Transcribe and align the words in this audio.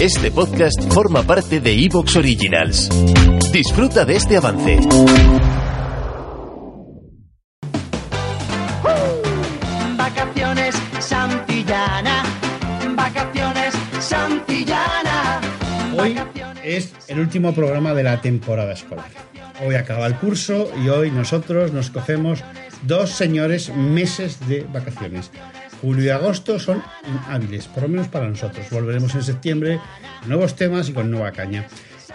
Este 0.00 0.30
podcast 0.30 0.78
forma 0.92 1.22
parte 1.22 1.58
de 1.58 1.72
Evox 1.72 2.16
Originals. 2.16 2.90
Disfruta 3.50 4.04
de 4.04 4.16
este 4.16 4.36
avance. 4.36 4.78
Vacaciones 9.96 10.74
Santillana. 11.00 12.24
Vacaciones 12.94 13.74
Santillana. 13.98 15.40
Hoy 15.98 16.14
es 16.62 16.92
el 17.08 17.18
último 17.18 17.54
programa 17.54 17.94
de 17.94 18.02
la 18.02 18.20
temporada 18.20 18.74
escolar. 18.74 19.08
Hoy 19.66 19.76
acaba 19.76 20.06
el 20.06 20.16
curso 20.16 20.70
y 20.84 20.90
hoy 20.90 21.10
nosotros 21.10 21.72
nos 21.72 21.88
cogemos 21.88 22.44
dos 22.82 23.12
señores 23.12 23.74
meses 23.74 24.46
de 24.46 24.60
vacaciones. 24.70 25.30
Julio 25.80 26.04
y 26.04 26.08
agosto 26.08 26.58
son 26.58 26.82
inhábiles, 27.06 27.66
por 27.66 27.84
lo 27.84 27.88
menos 27.88 28.08
para 28.08 28.28
nosotros. 28.28 28.68
Volveremos 28.70 29.14
en 29.14 29.22
septiembre 29.22 29.80
con 30.20 30.28
nuevos 30.30 30.56
temas 30.56 30.88
y 30.88 30.92
con 30.92 31.10
nueva 31.10 31.32
caña. 31.32 31.66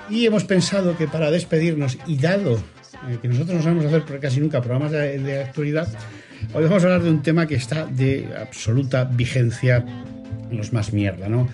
Y 0.10 0.26
hemos 0.26 0.44
pensado 0.44 0.98
que 0.98 1.08
para 1.08 1.32
despedirnos, 1.32 1.98
y 2.06 2.18
dado 2.18 2.56
eh, 3.10 3.18
que 3.22 3.28
nosotros 3.28 3.58
no 3.58 3.64
sabemos 3.64 3.86
hacer 3.86 4.20
casi 4.20 4.40
nunca 4.40 4.62
programas 4.62 4.92
de, 4.92 5.20
de 5.20 5.42
actualidad, 5.42 5.88
hoy 6.54 6.64
vamos 6.64 6.84
a 6.84 6.88
hablar 6.88 7.04
de 7.04 7.10
un 7.10 7.22
tema 7.22 7.48
que 7.48 7.56
está 7.56 7.86
de 7.86 8.30
absoluta 8.40 9.06
vigencia 9.06 9.86
en 10.50 10.58
los 10.58 10.74
más 10.74 10.92
mierda, 10.94 11.30
¿no? 11.30 11.48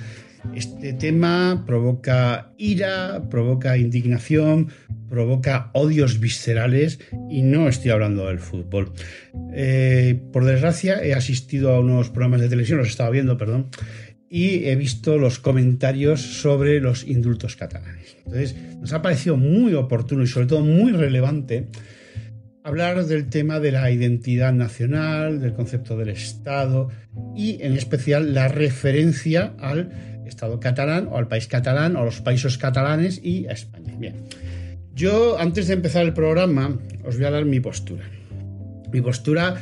Este 0.55 0.93
tema 0.93 1.63
provoca 1.65 2.53
ira, 2.57 3.27
provoca 3.29 3.77
indignación, 3.77 4.69
provoca 5.09 5.71
odios 5.73 6.19
viscerales 6.19 6.99
y 7.29 7.41
no 7.41 7.67
estoy 7.67 7.91
hablando 7.91 8.27
del 8.27 8.39
fútbol. 8.39 8.91
Eh, 9.53 10.19
por 10.31 10.45
desgracia 10.45 11.03
he 11.03 11.13
asistido 11.13 11.71
a 11.71 11.79
unos 11.79 12.09
programas 12.09 12.41
de 12.41 12.49
televisión, 12.49 12.79
los 12.79 12.89
estaba 12.89 13.09
viendo, 13.09 13.37
perdón, 13.37 13.69
y 14.29 14.65
he 14.65 14.75
visto 14.75 15.17
los 15.17 15.39
comentarios 15.39 16.21
sobre 16.21 16.79
los 16.81 17.07
indultos 17.07 17.55
catalanes. 17.55 18.17
Entonces 18.25 18.55
nos 18.79 18.93
ha 18.93 19.01
parecido 19.01 19.37
muy 19.37 19.73
oportuno 19.73 20.23
y 20.23 20.27
sobre 20.27 20.47
todo 20.47 20.61
muy 20.61 20.91
relevante 20.91 21.67
hablar 22.67 23.05
del 23.05 23.29
tema 23.29 23.61
de 23.61 23.71
la 23.71 23.89
identidad 23.91 24.51
nacional, 24.51 25.39
del 25.39 25.53
concepto 25.53 25.95
del 25.95 26.09
Estado 26.09 26.89
y 27.33 27.61
en 27.61 27.73
especial 27.73 28.33
la 28.33 28.49
referencia 28.49 29.53
al 29.57 30.16
Estado 30.27 30.59
catalán 30.59 31.07
o 31.11 31.17
al 31.17 31.27
país 31.27 31.47
catalán 31.47 31.95
o 31.95 32.01
a 32.01 32.05
los 32.05 32.21
países 32.21 32.57
catalanes 32.57 33.19
y 33.23 33.47
a 33.47 33.51
España. 33.51 33.93
Bien, 33.97 34.15
yo 34.93 35.39
antes 35.39 35.67
de 35.67 35.73
empezar 35.73 36.05
el 36.05 36.13
programa 36.13 36.77
os 37.05 37.17
voy 37.17 37.25
a 37.25 37.31
dar 37.31 37.45
mi 37.45 37.59
postura. 37.59 38.03
Mi 38.91 39.01
postura 39.01 39.57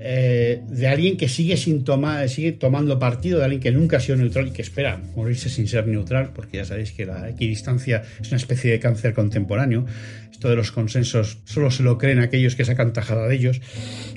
eh, 0.00 0.62
de 0.68 0.86
alguien 0.86 1.16
que 1.16 1.28
sigue, 1.28 1.56
sin 1.56 1.84
tomar, 1.84 2.28
sigue 2.28 2.52
tomando 2.52 2.98
partido, 2.98 3.38
de 3.38 3.44
alguien 3.44 3.62
que 3.62 3.72
nunca 3.72 3.96
ha 3.96 4.00
sido 4.00 4.16
neutral 4.16 4.48
y 4.48 4.50
que 4.50 4.62
espera 4.62 5.00
morirse 5.14 5.48
sin 5.48 5.66
ser 5.68 5.86
neutral, 5.86 6.32
porque 6.34 6.58
ya 6.58 6.64
sabéis 6.64 6.92
que 6.92 7.06
la 7.06 7.28
equidistancia 7.30 8.02
es 8.20 8.28
una 8.28 8.36
especie 8.36 8.70
de 8.70 8.80
cáncer 8.80 9.14
contemporáneo. 9.14 9.86
Esto 10.30 10.50
de 10.50 10.56
los 10.56 10.72
consensos 10.72 11.38
solo 11.44 11.70
se 11.70 11.82
lo 11.82 11.96
creen 11.96 12.18
aquellos 12.18 12.54
que 12.54 12.64
sacan 12.64 12.92
tajada 12.92 13.28
de 13.28 13.34
ellos. 13.34 13.60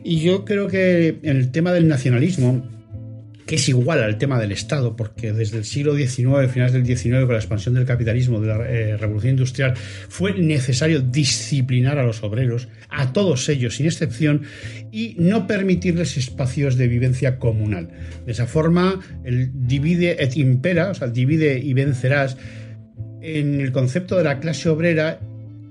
Y 0.03 0.19
yo 0.19 0.43
creo 0.43 0.67
que 0.67 1.19
en 1.23 1.37
el 1.37 1.51
tema 1.51 1.71
del 1.71 1.87
nacionalismo, 1.87 2.67
que 3.47 3.55
es 3.55 3.69
igual 3.69 4.03
al 4.03 4.17
tema 4.17 4.39
del 4.39 4.51
Estado, 4.51 4.95
porque 4.95 5.31
desde 5.31 5.57
el 5.57 5.63
siglo 5.63 5.95
XIX, 5.95 6.51
finales 6.51 6.73
del 6.73 6.85
XIX, 6.85 7.21
con 7.21 7.31
la 7.31 7.37
expansión 7.37 7.73
del 7.75 7.85
capitalismo, 7.85 8.41
de 8.41 8.47
la 8.47 8.69
eh, 8.69 8.97
revolución 8.97 9.31
industrial, 9.31 9.73
fue 10.09 10.33
necesario 10.33 10.99
disciplinar 10.99 11.97
a 11.97 12.03
los 12.03 12.21
obreros, 12.23 12.67
a 12.89 13.13
todos 13.13 13.47
ellos, 13.47 13.77
sin 13.77 13.85
excepción, 13.85 14.43
y 14.91 15.15
no 15.17 15.47
permitirles 15.47 16.17
espacios 16.17 16.75
de 16.75 16.89
vivencia 16.89 17.39
comunal. 17.39 17.89
De 18.25 18.33
esa 18.33 18.47
forma, 18.47 18.99
el 19.23 19.49
divide 19.65 20.21
et 20.21 20.35
impera, 20.35 20.91
o 20.91 20.93
sea, 20.93 21.07
divide 21.07 21.57
y 21.57 21.73
vencerás, 21.73 22.37
en 23.21 23.61
el 23.61 23.71
concepto 23.71 24.17
de 24.17 24.25
la 24.25 24.39
clase 24.41 24.67
obrera 24.67 25.21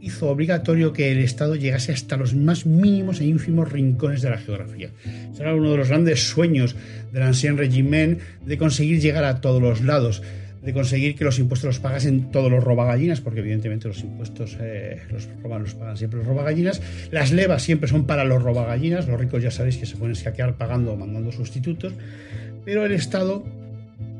hizo 0.06 0.28
obligatorio 0.28 0.92
que 0.92 1.10
el 1.10 1.18
Estado 1.18 1.56
llegase 1.56 1.92
hasta 1.92 2.16
los 2.16 2.34
más 2.34 2.64
mínimos 2.64 3.20
e 3.20 3.26
ínfimos 3.26 3.70
rincones 3.72 4.22
de 4.22 4.30
la 4.30 4.38
geografía. 4.38 4.90
Ese 5.32 5.42
era 5.42 5.54
uno 5.54 5.72
de 5.72 5.76
los 5.76 5.88
grandes 5.88 6.28
sueños 6.28 6.76
del 7.12 7.24
Ancien 7.24 7.58
Regiment 7.58 8.20
de 8.44 8.56
conseguir 8.56 9.00
llegar 9.00 9.24
a 9.24 9.40
todos 9.40 9.60
los 9.60 9.82
lados, 9.82 10.22
de 10.62 10.72
conseguir 10.72 11.16
que 11.16 11.24
los 11.24 11.40
impuestos 11.40 11.66
los 11.66 11.80
pagasen 11.80 12.30
todos 12.30 12.50
los 12.50 12.62
robagallinas, 12.62 13.20
porque 13.20 13.40
evidentemente 13.40 13.88
los 13.88 14.00
impuestos 14.00 14.56
eh, 14.60 15.02
los, 15.10 15.28
roban, 15.42 15.62
los 15.62 15.74
pagan 15.74 15.96
siempre 15.96 16.18
los 16.18 16.28
robagallinas. 16.28 16.80
Las 17.10 17.32
levas 17.32 17.62
siempre 17.62 17.88
son 17.88 18.06
para 18.06 18.24
los 18.24 18.42
robagallinas, 18.42 19.08
los 19.08 19.18
ricos 19.18 19.42
ya 19.42 19.50
sabéis 19.50 19.76
que 19.76 19.86
se 19.86 19.96
pueden 19.96 20.12
escaquear 20.12 20.54
pagando 20.54 20.92
o 20.92 20.96
mandando 20.96 21.32
sustitutos, 21.32 21.94
pero 22.64 22.86
el 22.86 22.92
Estado 22.92 23.44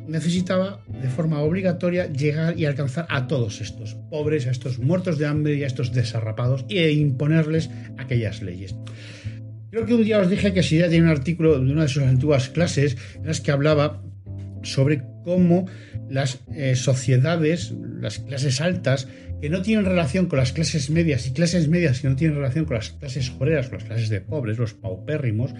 necesitaba 0.08 0.82
de 0.88 1.08
forma 1.08 1.40
obligatoria 1.40 2.06
llegar 2.06 2.58
y 2.58 2.64
alcanzar 2.64 3.06
a 3.08 3.26
todos 3.26 3.60
estos 3.60 3.94
pobres, 4.10 4.46
a 4.46 4.50
estos 4.50 4.78
muertos 4.78 5.18
de 5.18 5.26
hambre 5.26 5.56
y 5.56 5.64
a 5.64 5.66
estos 5.66 5.92
desarrapados 5.92 6.64
e 6.68 6.92
imponerles 6.92 7.70
aquellas 7.98 8.42
leyes. 8.42 8.74
Creo 9.70 9.84
que 9.84 9.94
un 9.94 10.04
día 10.04 10.20
os 10.20 10.30
dije 10.30 10.52
que 10.52 10.62
si 10.62 10.78
ya 10.78 10.88
tiene 10.88 11.04
un 11.04 11.10
artículo 11.10 11.58
de 11.58 11.72
una 11.72 11.82
de 11.82 11.88
sus 11.88 12.02
antiguas 12.02 12.48
clases 12.48 12.96
en 13.16 13.26
las 13.26 13.40
que 13.40 13.50
hablaba 13.50 14.02
sobre 14.62 15.02
cómo 15.24 15.66
las 16.08 16.40
eh, 16.54 16.76
sociedades, 16.76 17.74
las 18.00 18.18
clases 18.20 18.60
altas, 18.60 19.08
que 19.40 19.50
no 19.50 19.62
tienen 19.62 19.84
relación 19.84 20.26
con 20.26 20.38
las 20.38 20.52
clases 20.52 20.88
medias 20.88 21.26
y 21.26 21.32
clases 21.32 21.68
medias 21.68 22.00
que 22.00 22.08
no 22.08 22.16
tienen 22.16 22.36
relación 22.36 22.64
con 22.64 22.76
las 22.76 22.90
clases 22.90 23.30
obreras, 23.30 23.68
con 23.68 23.78
las 23.78 23.86
clases 23.86 24.08
de 24.08 24.20
pobres, 24.20 24.58
los 24.58 24.74
paupérrimos, 24.74 25.52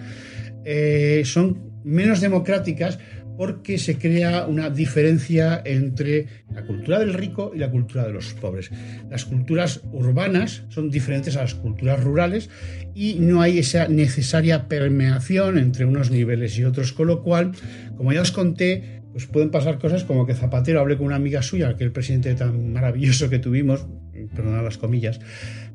eh, 0.69 1.21
son 1.23 1.71
menos 1.85 2.19
democráticas 2.19 2.99
porque 3.37 3.77
se 3.77 3.97
crea 3.97 4.47
una 4.47 4.69
diferencia 4.69 5.61
entre 5.63 6.25
la 6.53 6.65
cultura 6.65 6.99
del 6.99 7.13
rico 7.13 7.53
y 7.55 7.59
la 7.59 7.71
cultura 7.71 8.05
de 8.05 8.11
los 8.11 8.33
pobres. 8.33 8.69
Las 9.09 9.23
culturas 9.23 9.81
urbanas 9.93 10.63
son 10.67 10.89
diferentes 10.89 11.37
a 11.37 11.43
las 11.43 11.55
culturas 11.55 12.03
rurales 12.03 12.49
y 12.93 13.15
no 13.19 13.41
hay 13.41 13.59
esa 13.59 13.87
necesaria 13.87 14.67
permeación 14.67 15.57
entre 15.57 15.85
unos 15.85 16.11
niveles 16.11 16.57
y 16.57 16.65
otros, 16.65 16.91
con 16.91 17.07
lo 17.07 17.23
cual, 17.23 17.53
como 17.95 18.11
ya 18.11 18.21
os 18.21 18.33
conté, 18.33 19.03
pues 19.13 19.25
pueden 19.25 19.51
pasar 19.51 19.79
cosas 19.79 20.03
como 20.03 20.25
que 20.25 20.33
Zapatero 20.33 20.81
hable 20.81 20.97
con 20.97 21.05
una 21.05 21.15
amiga 21.15 21.41
suya, 21.43 21.77
que 21.77 21.85
el 21.85 21.93
presidente 21.93 22.35
tan 22.35 22.73
maravilloso 22.73 23.29
que 23.29 23.39
tuvimos, 23.39 23.87
perdonad 24.35 24.65
las 24.65 24.77
comillas, 24.77 25.21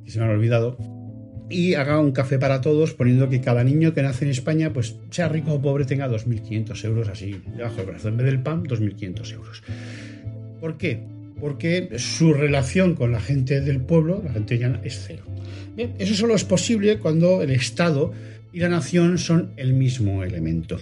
que 0.04 0.10
se 0.10 0.18
me 0.18 0.26
han 0.26 0.32
olvidado, 0.32 0.76
y 1.48 1.74
haga 1.74 1.98
un 1.98 2.12
café 2.12 2.38
para 2.38 2.60
todos 2.60 2.94
poniendo 2.94 3.28
que 3.28 3.40
cada 3.40 3.64
niño 3.64 3.92
que 3.94 4.02
nace 4.02 4.24
en 4.24 4.30
España, 4.30 4.72
pues 4.72 4.96
sea 5.10 5.28
rico 5.28 5.52
o 5.52 5.60
pobre, 5.60 5.84
tenga 5.84 6.08
2.500 6.08 6.84
euros 6.84 7.08
así 7.08 7.40
debajo 7.56 7.76
del 7.76 7.86
brazo. 7.86 8.08
En 8.08 8.16
vez 8.16 8.26
del 8.26 8.42
PAN, 8.42 8.64
2.500 8.64 9.32
euros. 9.34 9.62
¿Por 10.60 10.78
qué? 10.78 11.00
Porque 11.40 11.90
su 11.98 12.32
relación 12.32 12.94
con 12.94 13.12
la 13.12 13.20
gente 13.20 13.60
del 13.60 13.80
pueblo, 13.80 14.22
la 14.24 14.32
gente 14.32 14.58
llana, 14.58 14.80
es 14.84 15.04
cero. 15.06 15.24
Bien, 15.76 15.94
eso 15.98 16.14
solo 16.14 16.34
es 16.34 16.44
posible 16.44 16.98
cuando 16.98 17.42
el 17.42 17.50
Estado 17.50 18.12
y 18.52 18.60
la 18.60 18.68
nación 18.68 19.18
son 19.18 19.52
el 19.56 19.72
mismo 19.72 20.22
elemento. 20.22 20.78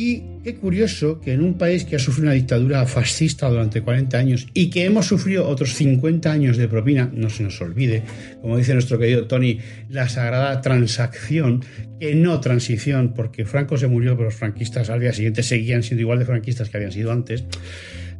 Y 0.00 0.22
qué 0.44 0.54
curioso 0.54 1.20
que 1.20 1.32
en 1.32 1.42
un 1.42 1.58
país 1.58 1.84
que 1.84 1.96
ha 1.96 1.98
sufrido 1.98 2.28
una 2.28 2.34
dictadura 2.34 2.86
fascista 2.86 3.48
durante 3.48 3.82
40 3.82 4.16
años 4.16 4.46
y 4.54 4.70
que 4.70 4.84
hemos 4.84 5.06
sufrido 5.06 5.48
otros 5.48 5.74
50 5.74 6.30
años 6.30 6.56
de 6.56 6.68
propina, 6.68 7.10
no 7.12 7.28
se 7.30 7.42
nos 7.42 7.60
olvide, 7.60 8.04
como 8.40 8.56
dice 8.56 8.74
nuestro 8.74 8.96
querido 8.96 9.26
Tony, 9.26 9.58
la 9.88 10.08
sagrada 10.08 10.60
transacción, 10.60 11.64
que 11.98 12.14
no 12.14 12.38
transición, 12.38 13.12
porque 13.12 13.44
Franco 13.44 13.76
se 13.76 13.88
murió, 13.88 14.12
pero 14.12 14.26
los 14.26 14.36
franquistas 14.36 14.88
al 14.88 15.00
día 15.00 15.12
siguiente 15.12 15.42
seguían 15.42 15.82
siendo 15.82 16.02
igual 16.02 16.20
de 16.20 16.26
franquistas 16.26 16.70
que 16.70 16.76
habían 16.76 16.92
sido 16.92 17.10
antes, 17.10 17.42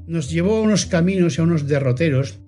nos 0.09 0.33
llevó 0.33 0.57
a 0.57 0.63
unos 0.63 0.85
caminos 0.85 1.39
y 1.39 1.43
a 1.43 1.45
unos 1.45 1.69
derroteros 1.69 2.41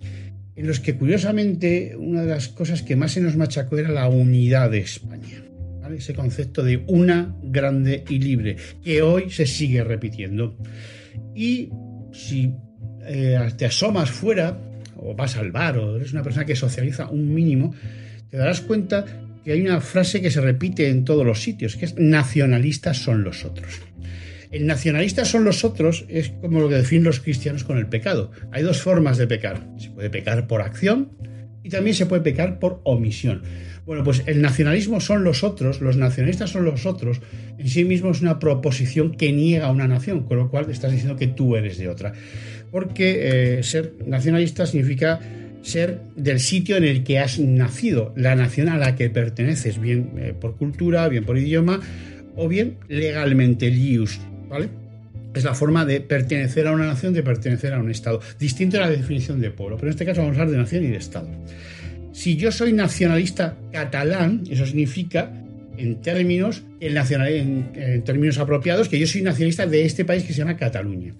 en 0.56 0.66
los 0.66 0.80
que 0.80 0.96
curiosamente 0.96 1.94
una 1.96 2.22
de 2.22 2.30
las 2.30 2.48
cosas 2.48 2.82
que 2.82 2.96
más 2.96 3.12
se 3.12 3.20
nos 3.20 3.36
machacó 3.36 3.78
era 3.78 3.90
la 3.90 4.08
unidad 4.08 4.72
de 4.72 4.80
España 4.80 5.44
ese 5.92 6.14
concepto 6.14 6.62
de 6.62 6.84
una 6.86 7.36
grande 7.42 8.04
y 8.08 8.18
libre, 8.18 8.56
que 8.82 9.02
hoy 9.02 9.30
se 9.30 9.46
sigue 9.46 9.84
repitiendo. 9.84 10.56
Y 11.34 11.70
si 12.12 12.52
eh, 13.02 13.38
te 13.56 13.66
asomas 13.66 14.10
fuera, 14.10 14.58
o 14.96 15.14
vas 15.14 15.36
al 15.36 15.52
bar, 15.52 15.78
o 15.78 15.96
eres 15.96 16.12
una 16.12 16.22
persona 16.22 16.46
que 16.46 16.56
socializa 16.56 17.08
un 17.08 17.32
mínimo, 17.32 17.74
te 18.30 18.36
darás 18.36 18.60
cuenta 18.60 19.04
que 19.44 19.52
hay 19.52 19.62
una 19.62 19.80
frase 19.80 20.20
que 20.20 20.30
se 20.30 20.40
repite 20.40 20.88
en 20.88 21.04
todos 21.04 21.24
los 21.24 21.42
sitios, 21.42 21.76
que 21.76 21.86
es 21.86 21.96
nacionalistas 21.96 22.98
son 22.98 23.24
los 23.24 23.44
otros. 23.44 23.80
El 24.50 24.66
nacionalista 24.66 25.24
son 25.24 25.44
los 25.44 25.64
otros, 25.64 26.04
es 26.08 26.30
como 26.40 26.60
lo 26.60 26.68
que 26.68 26.74
definen 26.74 27.04
los 27.04 27.20
cristianos 27.20 27.62
con 27.62 27.78
el 27.78 27.86
pecado. 27.86 28.32
Hay 28.50 28.64
dos 28.64 28.82
formas 28.82 29.16
de 29.16 29.28
pecar. 29.28 29.64
Se 29.78 29.90
puede 29.90 30.10
pecar 30.10 30.48
por 30.48 30.60
acción 30.60 31.12
y 31.62 31.68
también 31.68 31.94
se 31.94 32.06
puede 32.06 32.22
pecar 32.22 32.58
por 32.58 32.80
omisión. 32.84 33.42
Bueno, 33.86 34.04
pues 34.04 34.22
el 34.26 34.40
nacionalismo 34.40 35.00
son 35.00 35.24
los 35.24 35.42
otros, 35.42 35.80
los 35.80 35.96
nacionalistas 35.96 36.50
son 36.50 36.64
los 36.64 36.86
otros. 36.86 37.20
En 37.58 37.68
sí 37.68 37.84
mismo 37.84 38.10
es 38.10 38.20
una 38.20 38.38
proposición 38.38 39.16
que 39.16 39.32
niega 39.32 39.70
una 39.70 39.88
nación, 39.88 40.24
con 40.24 40.38
lo 40.38 40.48
cual 40.48 40.70
estás 40.70 40.92
diciendo 40.92 41.16
que 41.16 41.26
tú 41.26 41.56
eres 41.56 41.78
de 41.78 41.88
otra. 41.88 42.12
Porque 42.70 43.58
eh, 43.58 43.62
ser 43.62 43.94
nacionalista 44.06 44.66
significa 44.66 45.18
ser 45.62 46.00
del 46.16 46.40
sitio 46.40 46.76
en 46.76 46.84
el 46.84 47.04
que 47.04 47.18
has 47.18 47.38
nacido, 47.38 48.14
la 48.16 48.34
nación 48.34 48.68
a 48.68 48.78
la 48.78 48.96
que 48.96 49.10
perteneces, 49.10 49.80
bien 49.80 50.12
eh, 50.16 50.34
por 50.38 50.56
cultura, 50.56 51.08
bien 51.08 51.24
por 51.24 51.36
idioma 51.36 51.80
o 52.36 52.48
bien 52.48 52.78
legalmente, 52.88 53.70
lius, 53.70 54.20
¿vale? 54.48 54.68
Es 55.34 55.44
la 55.44 55.54
forma 55.54 55.84
de 55.84 56.00
pertenecer 56.00 56.66
a 56.66 56.72
una 56.72 56.86
nación, 56.86 57.12
de 57.12 57.22
pertenecer 57.22 57.72
a 57.72 57.78
un 57.78 57.90
Estado. 57.90 58.20
Distinto 58.38 58.78
a 58.78 58.80
la 58.80 58.90
definición 58.90 59.40
de 59.40 59.50
pueblo, 59.50 59.76
pero 59.76 59.88
en 59.88 59.90
este 59.90 60.04
caso 60.04 60.22
vamos 60.22 60.36
a 60.36 60.40
hablar 60.40 60.52
de 60.52 60.58
nación 60.58 60.84
y 60.84 60.88
de 60.88 60.96
Estado. 60.96 61.28
Si 62.12 62.36
yo 62.36 62.50
soy 62.50 62.72
nacionalista 62.72 63.56
catalán, 63.72 64.42
eso 64.50 64.66
significa, 64.66 65.32
en 65.76 66.00
términos, 66.00 66.64
en, 66.80 67.70
en 67.74 68.04
términos 68.04 68.38
apropiados, 68.38 68.88
que 68.88 68.98
yo 68.98 69.06
soy 69.06 69.22
nacionalista 69.22 69.66
de 69.66 69.84
este 69.84 70.04
país 70.04 70.24
que 70.24 70.32
se 70.32 70.38
llama 70.40 70.56
Cataluña. 70.56 71.14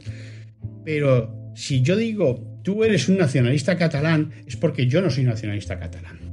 Pero 0.84 1.52
si 1.54 1.82
yo 1.82 1.96
digo, 1.96 2.60
tú 2.62 2.84
eres 2.84 3.08
un 3.08 3.18
nacionalista 3.18 3.76
catalán, 3.76 4.32
es 4.46 4.56
porque 4.56 4.86
yo 4.86 5.00
no 5.00 5.10
soy 5.10 5.24
nacionalista 5.24 5.78
catalán. 5.78 6.29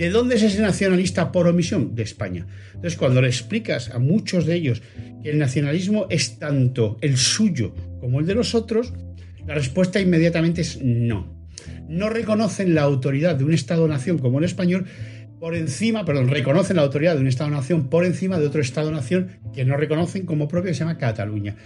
¿De 0.00 0.08
dónde 0.08 0.36
es 0.36 0.42
ese 0.42 0.62
nacionalista 0.62 1.30
por 1.30 1.46
omisión? 1.46 1.94
De 1.94 2.02
España. 2.02 2.46
Entonces, 2.68 2.96
cuando 2.96 3.20
le 3.20 3.28
explicas 3.28 3.90
a 3.90 3.98
muchos 3.98 4.46
de 4.46 4.54
ellos 4.54 4.80
que 5.22 5.28
el 5.28 5.36
nacionalismo 5.36 6.06
es 6.08 6.38
tanto 6.38 6.96
el 7.02 7.18
suyo 7.18 7.74
como 8.00 8.18
el 8.18 8.24
de 8.24 8.34
los 8.34 8.54
otros, 8.54 8.94
la 9.46 9.52
respuesta 9.52 10.00
inmediatamente 10.00 10.62
es 10.62 10.80
no. 10.82 11.46
No 11.86 12.08
reconocen 12.08 12.74
la 12.74 12.80
autoridad 12.80 13.36
de 13.36 13.44
un 13.44 13.52
Estado-nación 13.52 14.16
como 14.16 14.38
el 14.38 14.46
español 14.46 14.86
por 15.38 15.54
encima, 15.54 16.06
perdón, 16.06 16.28
reconocen 16.28 16.76
la 16.76 16.82
autoridad 16.82 17.16
de 17.16 17.20
un 17.20 17.26
Estado-nación 17.26 17.90
por 17.90 18.06
encima 18.06 18.38
de 18.38 18.46
otro 18.46 18.62
Estado-nación 18.62 19.38
que 19.52 19.66
no 19.66 19.76
reconocen 19.76 20.24
como 20.24 20.48
propio, 20.48 20.70
que 20.70 20.74
se 20.74 20.80
llama 20.80 20.96
Cataluña. 20.96 21.56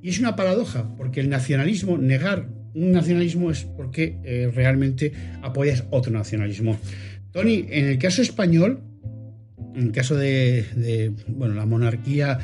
Y 0.00 0.10
es 0.10 0.20
una 0.20 0.36
paradoja, 0.36 0.86
porque 0.96 1.18
el 1.18 1.28
nacionalismo, 1.28 1.98
negar 1.98 2.46
un 2.72 2.92
nacionalismo 2.92 3.50
es 3.50 3.64
porque 3.64 4.20
eh, 4.22 4.48
realmente 4.54 5.12
apoyas 5.42 5.84
otro 5.90 6.12
nacionalismo. 6.12 6.78
Tony, 7.32 7.66
en 7.70 7.86
el 7.86 7.98
caso 7.98 8.22
español, 8.22 8.80
en 9.74 9.82
el 9.82 9.92
caso 9.92 10.16
de, 10.16 11.12
bueno, 11.28 11.54
la 11.54 11.64
monarquía, 11.64 12.38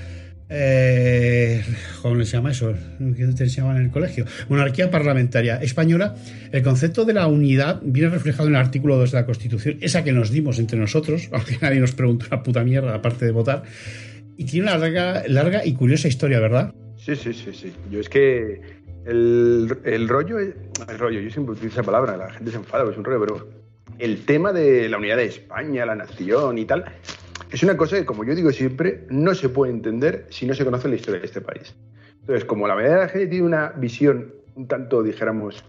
eh, 0.48 1.64
¿cómo 2.02 2.16
se 2.24 2.24
llama 2.24 2.52
eso? 2.52 2.72
¿Qué 3.16 3.32
se 3.32 3.48
llama 3.48 3.76
en 3.76 3.86
el 3.86 3.90
colegio? 3.90 4.26
Monarquía 4.48 4.90
parlamentaria 4.90 5.56
española, 5.56 6.14
el 6.52 6.62
concepto 6.62 7.04
de 7.04 7.14
la 7.14 7.26
unidad 7.26 7.80
viene 7.82 8.10
reflejado 8.10 8.48
en 8.48 8.54
el 8.54 8.60
artículo 8.60 8.96
2 8.96 9.10
de 9.10 9.18
la 9.18 9.26
Constitución, 9.26 9.78
esa 9.80 10.04
que 10.04 10.12
nos 10.12 10.30
dimos 10.30 10.58
entre 10.60 10.78
nosotros, 10.78 11.28
aunque 11.32 11.58
nadie 11.60 11.80
nos 11.80 11.92
preguntó 11.92 12.26
una 12.30 12.42
puta 12.42 12.62
mierda 12.62 12.94
aparte 12.94 13.24
de 13.24 13.32
votar, 13.32 13.64
y 14.36 14.44
tiene 14.44 14.68
una 14.68 14.78
larga, 14.78 15.24
larga 15.26 15.64
y 15.64 15.74
curiosa 15.74 16.06
historia, 16.08 16.38
¿verdad? 16.38 16.74
Sí, 16.96 17.16
sí, 17.16 17.32
sí, 17.32 17.52
sí. 17.52 17.72
Yo 17.90 18.00
es 18.00 18.08
que 18.08 18.60
el, 19.06 19.78
el 19.84 20.08
rollo, 20.08 20.38
el 20.38 20.54
rollo, 20.98 21.20
yo 21.20 21.30
siempre 21.30 21.54
utilizo 21.54 21.80
esa 21.80 21.82
palabra, 21.82 22.16
la 22.16 22.30
gente 22.30 22.50
se 22.52 22.58
enfada, 22.58 22.88
es 22.90 22.96
un 22.96 23.04
rollo, 23.04 23.20
pero 23.20 23.65
el 23.98 24.24
tema 24.24 24.52
de 24.52 24.88
la 24.88 24.98
unidad 24.98 25.16
de 25.16 25.26
España, 25.26 25.86
la 25.86 25.94
nación 25.94 26.58
y 26.58 26.64
tal, 26.64 26.84
es 27.50 27.62
una 27.62 27.76
cosa 27.76 27.96
que, 27.96 28.04
como 28.04 28.24
yo 28.24 28.34
digo 28.34 28.50
siempre, 28.52 29.06
no 29.08 29.34
se 29.34 29.48
puede 29.48 29.72
entender 29.72 30.26
si 30.30 30.46
no 30.46 30.54
se 30.54 30.64
conoce 30.64 30.88
la 30.88 30.96
historia 30.96 31.20
de 31.20 31.26
este 31.26 31.40
país. 31.40 31.74
Entonces, 32.20 32.44
como 32.44 32.66
la 32.66 32.74
mayoría 32.74 32.96
de 32.96 33.02
la 33.02 33.08
gente 33.08 33.26
tiene 33.28 33.46
una 33.46 33.68
visión 33.70 34.34
un 34.56 34.66
tanto, 34.66 35.02
dijéramos, 35.02 35.62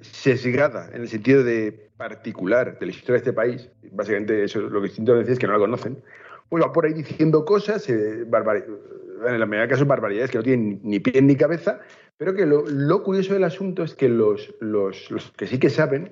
sesgada 0.00 0.88
en 0.92 1.02
el 1.02 1.08
sentido 1.08 1.42
de 1.42 1.90
particular 1.96 2.78
de 2.78 2.86
la 2.86 2.92
historia 2.92 3.14
de 3.14 3.18
este 3.18 3.32
país, 3.32 3.68
básicamente 3.92 4.44
eso 4.44 4.64
es 4.64 4.70
lo 4.70 4.80
que 4.80 4.88
distinto 4.88 5.14
decir 5.14 5.32
es 5.32 5.38
que 5.38 5.46
no 5.46 5.54
la 5.54 5.58
conocen, 5.58 6.02
pues 6.48 6.62
va 6.62 6.72
por 6.72 6.84
ahí 6.84 6.92
diciendo 6.92 7.44
cosas, 7.44 7.88
eh, 7.88 8.22
en 8.22 9.40
la 9.40 9.46
mayoría 9.46 9.62
de 9.62 9.68
casos 9.68 9.86
barbaridades 9.86 10.30
que 10.30 10.38
no 10.38 10.44
tienen 10.44 10.80
ni 10.82 11.00
pie 11.00 11.20
ni 11.22 11.36
cabeza, 11.36 11.80
pero 12.16 12.34
que 12.34 12.46
lo, 12.46 13.02
curioso 13.02 13.34
del 13.34 13.44
asunto 13.44 13.82
es 13.82 13.94
que 13.94 14.08
los, 14.08 14.54
los, 14.60 15.08
que 15.36 15.46
sí 15.46 15.58
que 15.58 15.70
saben 15.70 16.10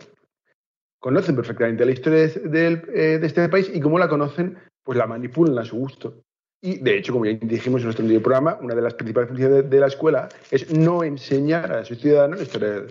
conocen 1.01 1.37
perfectamente 1.37 1.85
la 1.85 1.93
historia 1.93 2.27
de, 2.27 2.83
eh, 2.95 3.21
este 3.23 3.49
país 3.49 3.71
y 3.73 3.81
como 3.81 3.99
la 3.99 4.09
conocen, 4.09 4.59
pues 4.85 4.99
la 4.99 5.07
manipulan 5.07 5.59
a 5.59 5.65
su 5.65 5.77
gusto. 5.77 6.23
Y 6.61 6.79
de 6.79 6.99
hecho, 6.99 7.13
como 7.13 7.25
ya 7.25 7.39
dijimos 7.41 7.83
en 7.83 7.87
nuestro 7.87 8.05
programa, 8.21 8.59
una 8.61 8.75
de 8.75 8.83
las 8.83 8.95
principales 8.95 9.29
funciones 9.29 9.71
de, 9.71 9.81
la 9.81 9.87
escuela 9.87 10.29
es 10.51 10.73
no 10.73 11.05
enseñar 11.05 11.73
a 11.73 11.85
sus 11.85 12.01
ciudadanos 12.01 12.39
la 12.39 12.45
historia 12.45 12.87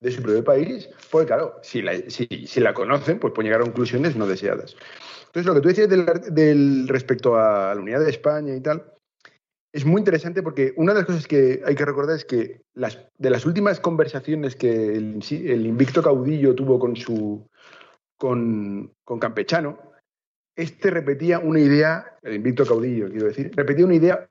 de, 0.00 0.10
su 0.10 0.20
propio 0.22 0.42
país, 0.42 0.88
porque 1.10 1.28
claro, 1.28 1.54
si 1.62 1.82
la, 1.82 1.94
si, 2.08 2.26
la 2.60 2.74
conocen, 2.74 3.20
pues 3.20 3.32
pueden 3.32 3.48
llegar 3.48 3.60
a 3.60 3.64
conclusiones 3.64 4.16
no 4.16 4.26
deseadas. 4.26 4.74
Entonces, 5.26 5.46
lo 5.46 5.54
que 5.54 5.60
tú 5.60 5.68
decías 5.68 5.88
del, 5.88 6.88
respecto 6.88 7.36
a 7.36 7.74
la 7.74 7.80
unidad 7.80 8.00
de 8.00 8.10
España 8.10 8.56
y 8.56 8.60
tal, 8.60 8.84
es 9.72 9.86
muy 9.86 10.00
interesante 10.00 10.42
porque 10.42 10.74
una 10.76 10.92
de 10.92 11.00
las 11.00 11.06
cosas 11.06 11.26
que 11.26 11.62
hay 11.64 11.74
que 11.74 11.84
recordar 11.84 12.16
es 12.16 12.26
que 12.26 12.60
de 12.74 13.30
las 13.30 13.46
últimas 13.46 13.80
conversaciones 13.80 14.54
que 14.54 14.94
el, 14.96 15.66
invicto 15.66 16.02
caudillo 16.02 16.54
tuvo 16.54 16.78
con 16.78 16.94
su, 16.94 17.48
con, 18.18 18.92
Campechano, 19.18 19.78
este 20.54 20.90
repetía 20.90 21.38
una 21.38 21.60
idea, 21.60 22.18
el 22.22 22.34
invicto 22.34 22.66
caudillo, 22.66 23.08
quiero 23.08 23.26
decir, 23.26 23.50
repetía 23.54 23.86
una 23.86 23.94
idea 23.94 24.28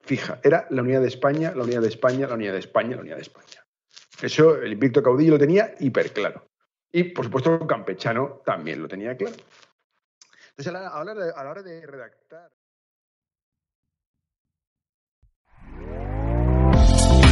fija. 0.00 0.40
Era 0.42 0.66
la 0.70 0.82
unidad 0.82 1.02
de 1.02 1.08
España, 1.08 1.52
la 1.54 1.62
unidad 1.62 1.82
de 1.82 1.88
España, 1.88 2.26
la 2.26 2.34
unidad 2.34 2.54
de 2.54 2.58
España, 2.58 2.96
la 2.96 3.02
unidad 3.02 3.16
de 3.16 3.22
España. 3.22 3.64
Eso 4.20 4.56
el 4.56 4.72
invicto 4.72 5.04
caudillo 5.04 5.32
lo 5.32 5.38
tenía 5.38 5.72
hiper 5.78 6.12
claro. 6.12 6.44
Y, 6.90 7.04
por 7.04 7.26
supuesto, 7.26 7.64
Campechano 7.68 8.42
también 8.44 8.82
lo 8.82 8.88
tenía 8.88 9.16
claro. 9.16 9.36
Entonces, 10.50 10.74
a 10.74 11.04
la 11.44 11.50
hora 11.50 11.62
de 11.62 11.86
redactar 11.86 12.50